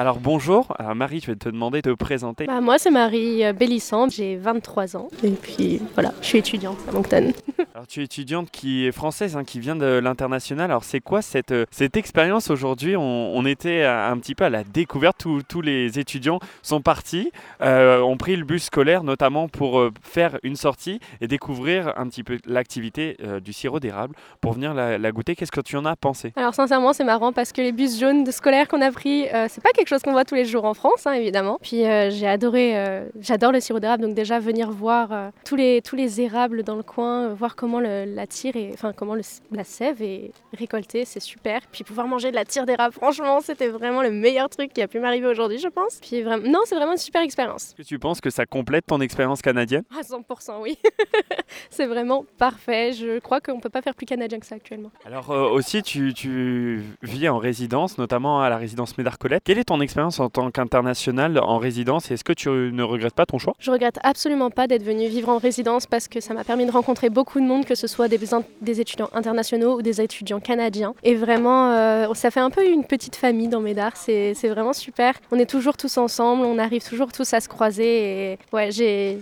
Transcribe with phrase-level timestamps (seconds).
[0.00, 2.46] Alors bonjour, Alors, Marie, je vais te demander de te présenter.
[2.46, 6.78] Bah, moi c'est Marie euh, Bélissant, j'ai 23 ans et puis voilà, je suis étudiante
[6.88, 7.32] à Moncton.
[7.72, 10.72] Alors tu es étudiante qui est française, hein, qui vient de l'international.
[10.72, 12.96] Alors c'est quoi cette, euh, cette expérience aujourd'hui?
[12.96, 18.16] On, était un petit peu à la découverte, tous, les étudiants sont partis, euh, ont
[18.16, 22.38] pris le bus scolaire notamment pour euh, faire une sortie et découvrir un petit peu
[22.46, 25.36] l'activité euh, du sirop d'érable pour venir la, goûter.
[25.36, 26.32] Qu'est-ce que tu en as pensé?
[26.36, 29.62] Alors sincèrement, c'est marrant parce que les bus jaunes de scolaire qu'on a pris, c'est
[29.62, 31.58] pas quelque chose qu'on voit tous les jours en France, hein, évidemment.
[31.62, 36.20] Puis j'ai adoré, j'adore le sirop d'érable, donc déjà venir voir tous les tous les
[36.20, 39.20] érables dans le coin, voir comment le- la tire et enfin comment le-
[39.52, 41.60] la sève est récoltée, c'est super.
[41.70, 44.88] Puis pouvoir manger de la tire d'érable, franchement, c'était vraiment le meilleur truc qui a
[44.88, 45.98] pu m'arriver aujourd'hui, je pense.
[46.00, 47.66] Puis vraiment, non, c'est vraiment une super expérience.
[47.66, 49.82] Est-ce que tu penses que ça complète ton expérience canadienne?
[49.94, 50.78] À 100%, oui.
[51.70, 52.92] c'est vraiment parfait.
[52.94, 54.90] Je crois qu'on peut pas faire plus canadien que ça actuellement.
[55.04, 59.42] Alors euh, aussi, tu, tu vis en résidence, notamment à la résidence Médard-Colette.
[59.44, 63.14] Quelle est ton expérience en tant qu'international en résidence et est-ce que tu ne regrettes
[63.14, 63.52] pas ton choix?
[63.58, 66.70] Je regrette absolument pas d'être venue vivre en résidence parce que ça m'a permis de
[66.70, 70.94] rencontrer beaucoup de monde, que ce soit des, étudiants internationaux ou des étudiants canadiens.
[71.02, 73.96] Et vraiment, euh, ça fait un peu une petite famille dans Médard.
[73.96, 75.14] C'est vraiment super.
[75.30, 78.32] On est toujours tous ensemble, on arrive toujours tous à se croiser.
[78.32, 79.16] Et ouais, je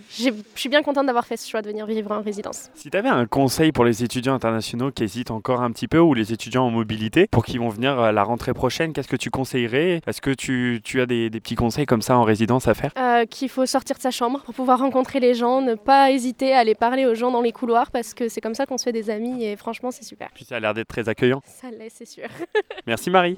[0.55, 2.71] suis bien contente d'avoir fait ce choix de venir vivre en résidence.
[2.75, 5.99] Si tu avais un conseil pour les étudiants internationaux qui hésitent encore un petit peu
[5.99, 9.17] ou les étudiants en mobilité pour qui vont venir à la rentrée prochaine, qu'est-ce que
[9.17, 10.01] tu conseillerais?
[10.07, 12.93] Est-ce que tu, tu as des, des petits conseils comme ça en résidence à faire?
[12.99, 16.55] Euh, qu'il faut sortir de sa chambre pour pouvoir rencontrer les gens, ne pas hésiter
[16.55, 18.85] à aller parler aux gens dans les couloirs parce que c'est comme ça qu'on se
[18.85, 20.29] fait des amis et franchement c'est super.
[20.35, 21.41] Puis ça a l'air d'être très accueillant.
[21.45, 22.27] Ça l'est, c'est sûr.
[22.87, 23.37] Merci Marie.